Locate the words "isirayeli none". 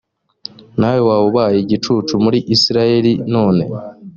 2.55-3.63